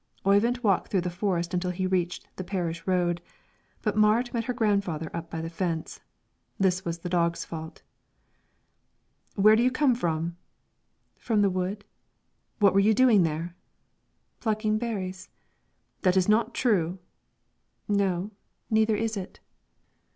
[0.25, 3.21] Oyvind walked through the forest until he reached the parish road;
[3.83, 5.99] but Marit met her grandfather up by the fence.
[6.59, 7.83] This was the dog's fault.
[9.35, 10.37] "Where do you come from?"
[11.19, 11.85] "From the wood."
[12.57, 13.55] "What were you doing there?"
[14.39, 15.29] "Plucking berries."
[16.01, 16.97] "That is not true."
[17.87, 18.31] "No;
[18.71, 19.39] neither is it."